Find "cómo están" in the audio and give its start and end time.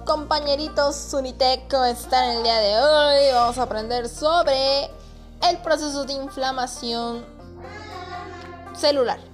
1.70-2.30